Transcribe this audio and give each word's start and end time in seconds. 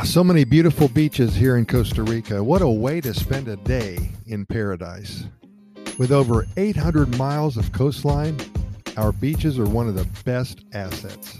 Ah, 0.00 0.04
so 0.04 0.22
many 0.22 0.44
beautiful 0.44 0.86
beaches 0.86 1.34
here 1.34 1.56
in 1.56 1.66
Costa 1.66 2.04
Rica. 2.04 2.44
What 2.44 2.62
a 2.62 2.68
way 2.68 3.00
to 3.00 3.12
spend 3.12 3.48
a 3.48 3.56
day 3.56 4.10
in 4.26 4.46
paradise. 4.46 5.24
With 5.98 6.12
over 6.12 6.46
800 6.56 7.18
miles 7.18 7.56
of 7.56 7.72
coastline, 7.72 8.38
our 8.96 9.10
beaches 9.10 9.58
are 9.58 9.64
one 9.64 9.88
of 9.88 9.96
the 9.96 10.06
best 10.24 10.64
assets. 10.72 11.36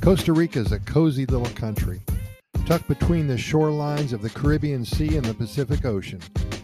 Costa 0.00 0.32
Rica 0.32 0.60
is 0.60 0.70
a 0.70 0.78
cozy 0.78 1.26
little 1.26 1.52
country, 1.56 2.00
tucked 2.66 2.86
between 2.86 3.26
the 3.26 3.34
shorelines 3.34 4.12
of 4.12 4.22
the 4.22 4.30
Caribbean 4.30 4.84
Sea 4.84 5.16
and 5.16 5.24
the 5.24 5.34
Pacific 5.34 5.84
Ocean. 5.84 6.20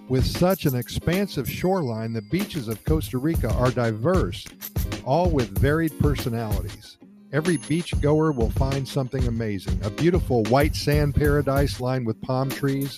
With 0.08 0.25
such 0.25 0.66
an 0.66 0.76
expansive 0.76 1.50
shoreline, 1.50 2.12
the 2.12 2.22
beaches 2.22 2.68
of 2.68 2.85
Costa 2.85 3.18
Rica 3.18 3.53
are 3.54 3.72
diverse, 3.72 4.46
all 5.04 5.30
with 5.30 5.58
varied 5.58 5.98
personalities. 5.98 6.96
Every 7.34 7.56
beach 7.56 8.00
goer 8.00 8.30
will 8.30 8.50
find 8.50 8.86
something 8.86 9.26
amazing 9.26 9.80
a 9.82 9.90
beautiful 9.90 10.44
white 10.44 10.76
sand 10.76 11.16
paradise 11.16 11.80
lined 11.80 12.06
with 12.06 12.22
palm 12.22 12.48
trees, 12.48 12.96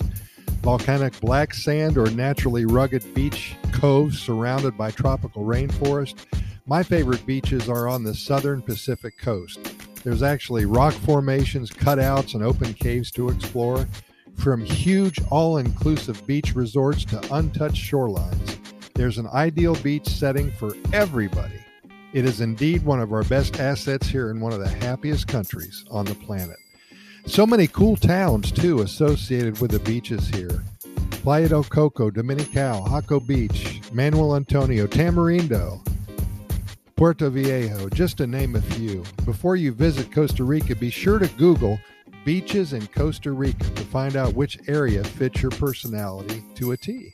volcanic 0.60 1.18
black 1.22 1.54
sand 1.54 1.96
or 1.96 2.10
naturally 2.10 2.66
rugged 2.66 3.02
beach 3.14 3.56
coves 3.72 4.20
surrounded 4.20 4.76
by 4.76 4.90
tropical 4.90 5.44
rainforest. 5.44 6.16
My 6.66 6.82
favorite 6.82 7.24
beaches 7.24 7.70
are 7.70 7.88
on 7.88 8.04
the 8.04 8.14
southern 8.14 8.60
Pacific 8.60 9.16
coast. 9.16 9.58
There's 10.04 10.22
actually 10.22 10.66
rock 10.66 10.92
formations, 10.92 11.70
cutouts, 11.70 12.34
and 12.34 12.44
open 12.44 12.74
caves 12.74 13.10
to 13.12 13.30
explore. 13.30 13.88
From 14.34 14.62
huge 14.62 15.18
all 15.30 15.56
inclusive 15.56 16.26
beach 16.26 16.54
resorts 16.54 17.06
to 17.06 17.34
untouched 17.34 17.90
shorelines, 17.90 18.58
there's 18.92 19.16
an 19.16 19.28
ideal 19.28 19.76
beach 19.76 20.06
setting 20.06 20.50
for 20.50 20.76
everybody. 20.92 21.65
It 22.16 22.24
is 22.24 22.40
indeed 22.40 22.82
one 22.82 22.98
of 22.98 23.12
our 23.12 23.24
best 23.24 23.60
assets 23.60 24.08
here 24.08 24.30
in 24.30 24.40
one 24.40 24.54
of 24.54 24.58
the 24.58 24.70
happiest 24.70 25.28
countries 25.28 25.84
on 25.90 26.06
the 26.06 26.14
planet. 26.14 26.56
So 27.26 27.46
many 27.46 27.66
cool 27.66 27.94
towns, 27.94 28.50
too, 28.50 28.80
associated 28.80 29.60
with 29.60 29.72
the 29.72 29.80
beaches 29.80 30.26
here 30.28 30.64
Playa 31.10 31.50
del 31.50 31.64
Coco, 31.64 32.10
Dominical, 32.10 32.86
Jaco 32.86 33.20
Beach, 33.20 33.82
Manuel 33.92 34.34
Antonio, 34.34 34.86
Tamarindo, 34.86 35.86
Puerto 36.96 37.28
Viejo, 37.28 37.90
just 37.90 38.16
to 38.16 38.26
name 38.26 38.56
a 38.56 38.62
few. 38.62 39.04
Before 39.26 39.56
you 39.56 39.72
visit 39.72 40.10
Costa 40.10 40.42
Rica, 40.42 40.74
be 40.74 40.88
sure 40.88 41.18
to 41.18 41.28
Google 41.36 41.78
beaches 42.24 42.72
in 42.72 42.86
Costa 42.86 43.32
Rica 43.32 43.68
to 43.68 43.82
find 43.82 44.16
out 44.16 44.32
which 44.32 44.58
area 44.68 45.04
fits 45.04 45.42
your 45.42 45.50
personality 45.50 46.42
to 46.54 46.72
a 46.72 46.78
T. 46.78 47.12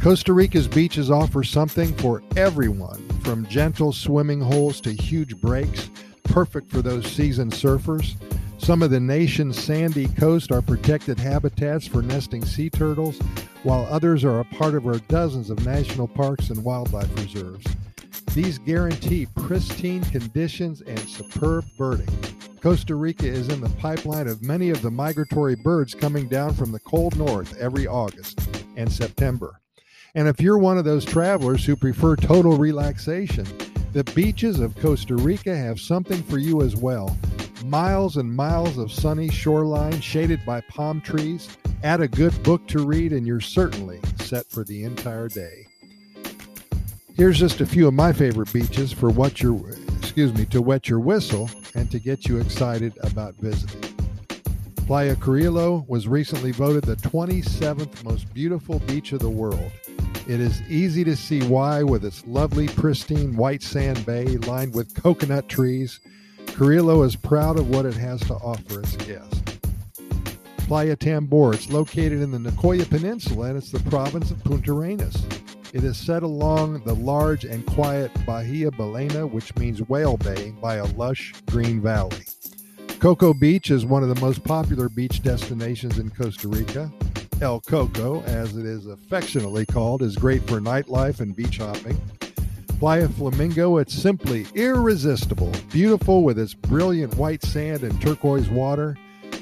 Costa 0.00 0.32
Rica's 0.32 0.68
beaches 0.68 1.10
offer 1.10 1.42
something 1.42 1.92
for 1.94 2.22
everyone, 2.36 3.04
from 3.26 3.44
gentle 3.46 3.92
swimming 3.92 4.40
holes 4.40 4.80
to 4.80 4.92
huge 4.92 5.36
breaks, 5.40 5.90
perfect 6.22 6.70
for 6.70 6.80
those 6.80 7.04
seasoned 7.08 7.50
surfers. 7.50 8.14
Some 8.58 8.82
of 8.82 8.90
the 8.92 9.00
nation's 9.00 9.60
sandy 9.60 10.06
coast 10.06 10.52
are 10.52 10.62
protected 10.62 11.18
habitats 11.18 11.88
for 11.88 12.02
nesting 12.02 12.44
sea 12.44 12.70
turtles, 12.70 13.18
while 13.64 13.84
others 13.90 14.22
are 14.22 14.38
a 14.38 14.44
part 14.44 14.76
of 14.76 14.86
our 14.86 15.00
dozens 15.08 15.50
of 15.50 15.66
national 15.66 16.06
parks 16.06 16.50
and 16.50 16.62
wildlife 16.62 17.12
reserves. 17.16 17.66
These 18.32 18.58
guarantee 18.58 19.26
pristine 19.34 20.04
conditions 20.04 20.82
and 20.82 21.00
superb 21.00 21.64
birding. 21.76 22.06
Costa 22.60 22.94
Rica 22.94 23.26
is 23.26 23.48
in 23.48 23.60
the 23.60 23.70
pipeline 23.70 24.28
of 24.28 24.44
many 24.44 24.70
of 24.70 24.82
the 24.82 24.90
migratory 24.92 25.56
birds 25.56 25.94
coming 25.94 26.28
down 26.28 26.54
from 26.54 26.70
the 26.70 26.78
cold 26.78 27.16
north 27.16 27.56
every 27.58 27.88
August 27.88 28.38
and 28.76 28.90
September. 28.90 29.60
And 30.16 30.26
if 30.28 30.40
you're 30.40 30.56
one 30.56 30.78
of 30.78 30.86
those 30.86 31.04
travelers 31.04 31.66
who 31.66 31.76
prefer 31.76 32.16
total 32.16 32.56
relaxation, 32.56 33.46
the 33.92 34.02
beaches 34.14 34.60
of 34.60 34.74
Costa 34.76 35.14
Rica 35.14 35.54
have 35.54 35.78
something 35.78 36.22
for 36.22 36.38
you 36.38 36.62
as 36.62 36.74
well. 36.74 37.14
Miles 37.66 38.16
and 38.16 38.34
miles 38.34 38.78
of 38.78 38.90
sunny 38.90 39.28
shoreline 39.28 40.00
shaded 40.00 40.40
by 40.46 40.62
palm 40.62 41.02
trees. 41.02 41.54
Add 41.82 42.00
a 42.00 42.08
good 42.08 42.42
book 42.42 42.66
to 42.68 42.86
read, 42.86 43.12
and 43.12 43.26
you're 43.26 43.40
certainly 43.40 44.00
set 44.20 44.46
for 44.46 44.64
the 44.64 44.84
entire 44.84 45.28
day. 45.28 45.66
Here's 47.14 47.38
just 47.38 47.60
a 47.60 47.66
few 47.66 47.86
of 47.86 47.92
my 47.92 48.14
favorite 48.14 48.50
beaches 48.54 48.92
for 48.92 49.10
what 49.10 49.42
your 49.42 49.60
excuse 49.98 50.32
me 50.32 50.46
to 50.46 50.62
wet 50.62 50.88
your 50.88 51.00
whistle 51.00 51.50
and 51.74 51.90
to 51.90 51.98
get 51.98 52.26
you 52.26 52.40
excited 52.40 52.94
about 53.02 53.34
visiting. 53.34 53.82
Playa 54.86 55.16
Carrillo 55.16 55.84
was 55.88 56.08
recently 56.08 56.52
voted 56.52 56.84
the 56.84 56.96
27th 56.96 58.02
most 58.02 58.32
beautiful 58.32 58.78
beach 58.80 59.12
of 59.12 59.18
the 59.18 59.28
world. 59.28 59.72
It 60.28 60.40
is 60.40 60.60
easy 60.68 61.04
to 61.04 61.14
see 61.14 61.46
why, 61.46 61.84
with 61.84 62.04
its 62.04 62.26
lovely, 62.26 62.66
pristine 62.66 63.36
white 63.36 63.62
sand 63.62 64.04
bay 64.04 64.26
lined 64.26 64.74
with 64.74 65.00
coconut 65.00 65.48
trees. 65.48 66.00
Carrillo 66.46 67.04
is 67.04 67.14
proud 67.14 67.58
of 67.58 67.68
what 67.68 67.86
it 67.86 67.94
has 67.94 68.20
to 68.22 68.34
offer 68.34 68.80
its 68.80 68.96
guests. 68.96 69.40
Playa 70.66 70.96
Tambor, 70.96 71.54
it's 71.54 71.70
located 71.70 72.20
in 72.20 72.32
the 72.32 72.38
Nicoya 72.38 72.90
Peninsula 72.90 73.50
and 73.50 73.56
it's 73.56 73.70
the 73.70 73.78
province 73.88 74.32
of 74.32 74.38
Puntarenas. 74.38 75.16
It 75.72 75.84
is 75.84 75.96
set 75.96 76.24
along 76.24 76.82
the 76.84 76.94
large 76.94 77.44
and 77.44 77.64
quiet 77.64 78.10
Bahia 78.26 78.72
Ballena, 78.72 79.30
which 79.30 79.54
means 79.56 79.80
whale 79.88 80.16
bay, 80.16 80.52
by 80.60 80.76
a 80.76 80.86
lush 80.96 81.34
green 81.46 81.80
valley. 81.80 82.24
Coco 82.98 83.32
Beach 83.32 83.70
is 83.70 83.86
one 83.86 84.02
of 84.02 84.08
the 84.08 84.20
most 84.20 84.42
popular 84.42 84.88
beach 84.88 85.22
destinations 85.22 86.00
in 86.00 86.10
Costa 86.10 86.48
Rica. 86.48 86.90
El 87.42 87.60
Coco, 87.60 88.22
as 88.22 88.56
it 88.56 88.64
is 88.64 88.86
affectionately 88.86 89.66
called, 89.66 90.00
is 90.00 90.16
great 90.16 90.42
for 90.48 90.58
nightlife 90.58 91.20
and 91.20 91.36
beach 91.36 91.58
hopping. 91.58 92.00
Playa 92.78 93.08
Flamingo, 93.08 93.76
it's 93.76 93.92
simply 93.92 94.46
irresistible, 94.54 95.52
beautiful 95.70 96.22
with 96.22 96.38
its 96.38 96.54
brilliant 96.54 97.14
white 97.16 97.42
sand 97.42 97.82
and 97.82 98.00
turquoise 98.00 98.48
water. 98.48 98.96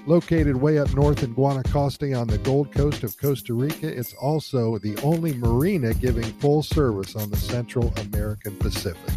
Located 0.06 0.56
way 0.56 0.78
up 0.78 0.93
north 0.93 1.22
in 1.22 1.37
Guanacaste 1.37 2.21
on 2.21 2.27
the 2.27 2.38
Gold 2.38 2.72
Coast 2.72 3.05
of 3.05 3.16
Costa 3.16 3.55
Rica, 3.55 3.87
it's 3.87 4.12
also 4.15 4.76
the 4.78 4.99
only 5.03 5.32
marina 5.34 5.94
giving 5.94 6.25
full 6.25 6.65
service 6.65 7.15
on 7.15 7.31
the 7.31 7.37
Central 7.37 7.94
American 7.99 8.56
Pacific. 8.56 9.12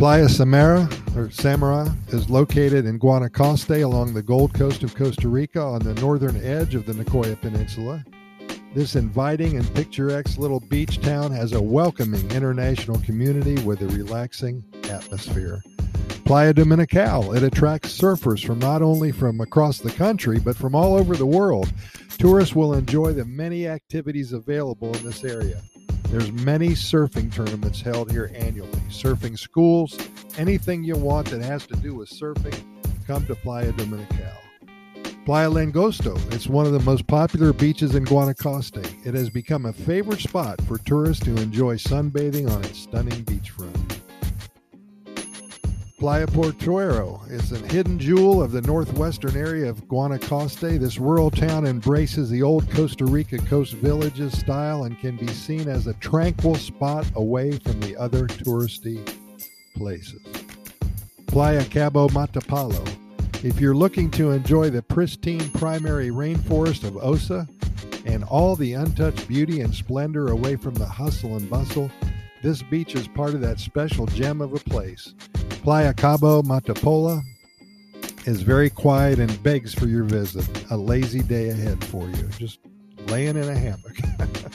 Playa 0.00 0.30
Samara 0.30 0.88
or 1.14 1.30
Samara 1.30 1.94
is 2.08 2.30
located 2.30 2.86
in 2.86 2.98
Guanacaste 2.98 3.84
along 3.84 4.14
the 4.14 4.22
Gold 4.22 4.54
Coast 4.54 4.82
of 4.82 4.94
Costa 4.94 5.28
Rica 5.28 5.60
on 5.60 5.80
the 5.80 5.92
northern 6.00 6.42
edge 6.42 6.74
of 6.74 6.86
the 6.86 6.94
Nicoya 6.94 7.38
Peninsula. 7.38 8.02
This 8.74 8.96
inviting 8.96 9.58
and 9.58 9.74
picturesque 9.74 10.38
little 10.38 10.60
beach 10.60 11.02
town 11.02 11.32
has 11.32 11.52
a 11.52 11.60
welcoming 11.60 12.30
international 12.30 12.98
community 13.00 13.62
with 13.62 13.82
a 13.82 13.88
relaxing 13.88 14.64
atmosphere. 14.88 15.62
Playa 16.24 16.54
Dominical, 16.54 17.34
it 17.34 17.42
attracts 17.42 17.94
surfers 17.94 18.42
from 18.42 18.58
not 18.58 18.80
only 18.80 19.12
from 19.12 19.42
across 19.42 19.80
the 19.80 19.92
country 19.92 20.38
but 20.40 20.56
from 20.56 20.74
all 20.74 20.94
over 20.94 21.14
the 21.14 21.26
world. 21.26 21.70
Tourists 22.16 22.56
will 22.56 22.72
enjoy 22.72 23.12
the 23.12 23.26
many 23.26 23.68
activities 23.68 24.32
available 24.32 24.96
in 24.96 25.04
this 25.04 25.24
area. 25.24 25.60
There's 26.10 26.32
many 26.32 26.70
surfing 26.70 27.32
tournaments 27.32 27.80
held 27.80 28.10
here 28.10 28.32
annually. 28.34 28.80
Surfing 28.88 29.38
schools, 29.38 29.96
anything 30.36 30.82
you 30.82 30.96
want 30.96 31.30
that 31.30 31.40
has 31.40 31.68
to 31.68 31.76
do 31.76 31.94
with 31.94 32.10
surfing, 32.10 32.64
come 33.06 33.24
to 33.26 33.36
Playa 33.36 33.70
Dominical. 33.72 34.18
Playa 35.24 35.48
Langosta, 35.48 36.16
it's 36.34 36.48
one 36.48 36.66
of 36.66 36.72
the 36.72 36.80
most 36.80 37.06
popular 37.06 37.52
beaches 37.52 37.94
in 37.94 38.04
Guanacaste. 38.04 39.06
It 39.06 39.14
has 39.14 39.30
become 39.30 39.66
a 39.66 39.72
favorite 39.72 40.20
spot 40.20 40.60
for 40.62 40.78
tourists 40.78 41.24
to 41.26 41.36
enjoy 41.36 41.76
sunbathing 41.76 42.50
on 42.50 42.64
its 42.64 42.80
stunning 42.80 43.24
beachfront. 43.24 43.89
Playa 46.00 46.26
Potrero 46.28 47.20
is 47.28 47.52
a 47.52 47.58
hidden 47.58 47.98
jewel 47.98 48.42
of 48.42 48.52
the 48.52 48.62
northwestern 48.62 49.36
area 49.36 49.68
of 49.68 49.86
Guanacaste. 49.86 50.80
This 50.80 50.96
rural 50.96 51.30
town 51.30 51.66
embraces 51.66 52.30
the 52.30 52.42
old 52.42 52.70
Costa 52.70 53.04
Rica 53.04 53.36
coast 53.36 53.74
villages 53.74 54.32
style 54.38 54.84
and 54.84 54.98
can 54.98 55.16
be 55.16 55.26
seen 55.26 55.68
as 55.68 55.86
a 55.86 55.94
tranquil 55.94 56.54
spot 56.54 57.06
away 57.16 57.58
from 57.58 57.80
the 57.80 57.98
other 57.98 58.26
touristy 58.26 59.06
places. 59.76 60.22
Playa 61.26 61.66
Cabo 61.66 62.08
Matapalo. 62.08 62.82
If 63.44 63.60
you're 63.60 63.76
looking 63.76 64.10
to 64.12 64.30
enjoy 64.30 64.70
the 64.70 64.80
pristine 64.80 65.50
primary 65.50 66.08
rainforest 66.08 66.82
of 66.82 66.96
Osa 66.96 67.46
and 68.06 68.24
all 68.24 68.56
the 68.56 68.72
untouched 68.72 69.28
beauty 69.28 69.60
and 69.60 69.74
splendor 69.74 70.28
away 70.28 70.56
from 70.56 70.72
the 70.76 70.86
hustle 70.86 71.36
and 71.36 71.50
bustle, 71.50 71.90
this 72.42 72.62
beach 72.62 72.94
is 72.94 73.06
part 73.06 73.34
of 73.34 73.42
that 73.42 73.60
special 73.60 74.06
gem 74.06 74.40
of 74.40 74.54
a 74.54 74.60
place. 74.60 75.12
Playa 75.62 75.92
Cabo 75.92 76.40
Matapalo 76.40 77.20
is 78.24 78.40
very 78.40 78.70
quiet 78.70 79.18
and 79.18 79.42
begs 79.42 79.74
for 79.74 79.86
your 79.86 80.04
visit. 80.04 80.48
A 80.70 80.76
lazy 80.76 81.20
day 81.20 81.50
ahead 81.50 81.84
for 81.84 82.08
you. 82.08 82.28
Just 82.38 82.60
laying 83.08 83.36
in 83.36 83.46
a 83.46 83.54
hammock. 83.54 83.94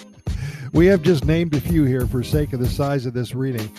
we 0.74 0.88
have 0.88 1.04
just 1.04 1.24
named 1.24 1.54
a 1.54 1.62
few 1.62 1.84
here 1.84 2.08
for 2.08 2.24
sake 2.24 2.54
of 2.54 2.60
the 2.60 2.68
size 2.68 3.06
of 3.06 3.14
this 3.14 3.36
reading. 3.36 3.72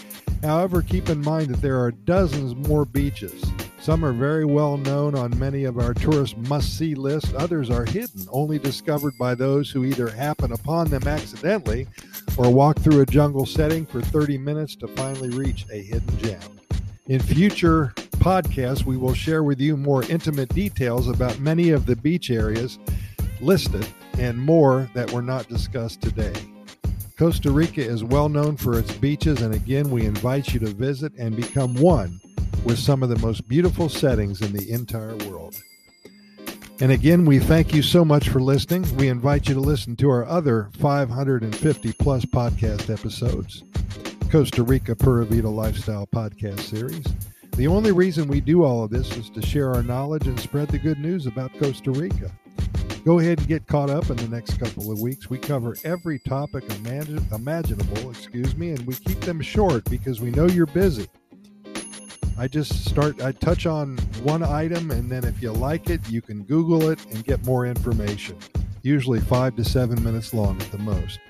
However, 0.44 0.82
keep 0.82 1.08
in 1.08 1.20
mind 1.20 1.48
that 1.48 1.60
there 1.60 1.80
are 1.80 1.90
dozens 1.90 2.54
more 2.68 2.84
beaches. 2.84 3.44
Some 3.80 4.04
are 4.04 4.12
very 4.12 4.44
well 4.44 4.76
known 4.76 5.16
on 5.16 5.36
many 5.36 5.64
of 5.64 5.78
our 5.78 5.94
tourist 5.94 6.36
must 6.36 6.78
see 6.78 6.94
lists, 6.94 7.32
others 7.36 7.70
are 7.70 7.84
hidden, 7.84 8.24
only 8.30 8.60
discovered 8.60 9.18
by 9.18 9.34
those 9.34 9.68
who 9.68 9.84
either 9.84 10.08
happen 10.08 10.52
upon 10.52 10.90
them 10.90 11.08
accidentally 11.08 11.88
or 12.36 12.52
walk 12.52 12.78
through 12.78 13.00
a 13.00 13.06
jungle 13.06 13.46
setting 13.46 13.84
for 13.84 14.00
30 14.00 14.38
minutes 14.38 14.76
to 14.76 14.86
finally 14.88 15.30
reach 15.30 15.66
a 15.72 15.82
hidden 15.82 16.18
gem. 16.18 16.40
In 17.08 17.20
future 17.20 17.92
podcasts, 18.18 18.84
we 18.84 18.96
will 18.96 19.14
share 19.14 19.44
with 19.44 19.60
you 19.60 19.76
more 19.76 20.02
intimate 20.04 20.48
details 20.48 21.06
about 21.06 21.38
many 21.38 21.70
of 21.70 21.86
the 21.86 21.94
beach 21.94 22.30
areas 22.30 22.80
listed 23.40 23.86
and 24.18 24.36
more 24.36 24.90
that 24.94 25.12
were 25.12 25.22
not 25.22 25.48
discussed 25.48 26.00
today. 26.00 26.32
Costa 27.16 27.52
Rica 27.52 27.80
is 27.80 28.02
well 28.02 28.28
known 28.28 28.56
for 28.56 28.76
its 28.78 28.92
beaches, 28.94 29.40
and 29.40 29.54
again, 29.54 29.88
we 29.88 30.04
invite 30.04 30.52
you 30.52 30.58
to 30.60 30.66
visit 30.66 31.12
and 31.16 31.36
become 31.36 31.74
one 31.74 32.20
with 32.64 32.78
some 32.78 33.04
of 33.04 33.08
the 33.08 33.18
most 33.20 33.46
beautiful 33.48 33.88
settings 33.88 34.42
in 34.42 34.52
the 34.52 34.68
entire 34.72 35.16
world. 35.28 35.56
And 36.80 36.90
again, 36.90 37.24
we 37.24 37.38
thank 37.38 37.72
you 37.72 37.82
so 37.82 38.04
much 38.04 38.28
for 38.28 38.40
listening. 38.40 38.84
We 38.96 39.08
invite 39.08 39.48
you 39.48 39.54
to 39.54 39.60
listen 39.60 39.94
to 39.96 40.10
our 40.10 40.26
other 40.26 40.70
550 40.78 41.92
plus 41.92 42.24
podcast 42.24 42.92
episodes, 42.92 43.62
Costa 44.36 44.62
Rica 44.62 44.94
Pura 44.94 45.24
Vida 45.24 45.48
Lifestyle 45.48 46.06
Podcast 46.06 46.60
Series. 46.60 47.06
The 47.52 47.66
only 47.66 47.90
reason 47.90 48.28
we 48.28 48.42
do 48.42 48.64
all 48.64 48.84
of 48.84 48.90
this 48.90 49.16
is 49.16 49.30
to 49.30 49.40
share 49.40 49.72
our 49.72 49.82
knowledge 49.82 50.26
and 50.26 50.38
spread 50.38 50.68
the 50.68 50.78
good 50.78 50.98
news 50.98 51.24
about 51.24 51.58
Costa 51.58 51.90
Rica. 51.90 52.30
Go 53.02 53.18
ahead 53.18 53.38
and 53.38 53.48
get 53.48 53.66
caught 53.66 53.88
up 53.88 54.10
in 54.10 54.16
the 54.18 54.28
next 54.28 54.58
couple 54.58 54.92
of 54.92 55.00
weeks. 55.00 55.30
We 55.30 55.38
cover 55.38 55.74
every 55.84 56.18
topic 56.18 56.64
imaginable, 56.70 58.10
excuse 58.10 58.54
me, 58.58 58.72
and 58.72 58.86
we 58.86 58.96
keep 58.96 59.18
them 59.20 59.40
short 59.40 59.88
because 59.88 60.20
we 60.20 60.30
know 60.32 60.44
you're 60.44 60.66
busy. 60.66 61.06
I 62.38 62.46
just 62.46 62.84
start, 62.84 63.22
I 63.22 63.32
touch 63.32 63.64
on 63.64 63.96
one 64.22 64.42
item, 64.42 64.90
and 64.90 65.10
then 65.10 65.24
if 65.24 65.40
you 65.40 65.50
like 65.50 65.88
it, 65.88 66.10
you 66.10 66.20
can 66.20 66.42
Google 66.42 66.90
it 66.90 67.02
and 67.06 67.24
get 67.24 67.42
more 67.46 67.64
information. 67.64 68.36
Usually 68.82 69.18
five 69.18 69.56
to 69.56 69.64
seven 69.64 70.04
minutes 70.04 70.34
long 70.34 70.60
at 70.60 70.70
the 70.70 70.78
most. 70.78 71.20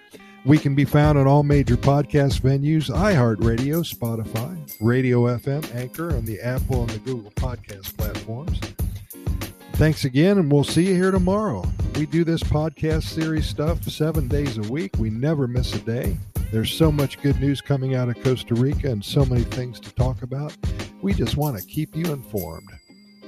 We 0.46 0.58
can 0.58 0.76
be 0.76 0.84
found 0.84 1.18
on 1.18 1.26
all 1.26 1.42
major 1.42 1.76
podcast 1.76 2.40
venues 2.40 2.88
iHeartRadio, 2.88 3.82
Spotify, 3.82 4.76
Radio 4.80 5.22
FM, 5.22 5.74
Anchor, 5.74 6.10
and 6.10 6.24
the 6.24 6.40
Apple 6.40 6.82
and 6.82 6.90
the 6.90 7.00
Google 7.00 7.32
podcast 7.32 7.96
platforms. 7.96 8.60
Thanks 9.72 10.04
again, 10.04 10.38
and 10.38 10.50
we'll 10.50 10.62
see 10.62 10.86
you 10.86 10.94
here 10.94 11.10
tomorrow. 11.10 11.64
We 11.96 12.06
do 12.06 12.22
this 12.22 12.44
podcast 12.44 13.02
series 13.02 13.46
stuff 13.46 13.82
seven 13.82 14.28
days 14.28 14.56
a 14.58 14.62
week. 14.62 14.92
We 14.98 15.10
never 15.10 15.48
miss 15.48 15.74
a 15.74 15.80
day. 15.80 16.16
There's 16.52 16.72
so 16.72 16.92
much 16.92 17.20
good 17.22 17.40
news 17.40 17.60
coming 17.60 17.96
out 17.96 18.08
of 18.08 18.22
Costa 18.22 18.54
Rica 18.54 18.88
and 18.88 19.04
so 19.04 19.24
many 19.24 19.42
things 19.42 19.80
to 19.80 19.92
talk 19.96 20.22
about. 20.22 20.56
We 21.02 21.12
just 21.12 21.36
want 21.36 21.58
to 21.58 21.66
keep 21.66 21.96
you 21.96 22.04
informed. 22.12 22.70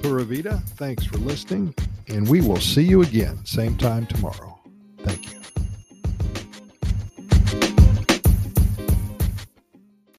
Pura 0.03 0.23
Vida, 0.23 0.63
thanks 0.77 1.05
for 1.05 1.19
listening, 1.19 1.75
and 2.07 2.29
we 2.29 2.43
will 2.43 2.61
see 2.61 2.85
you 2.85 3.03
again, 3.03 3.45
same 3.45 3.77
time 3.77 4.07
tomorrow. 4.07 4.61
Thank 5.01 5.33
you. 5.33 5.38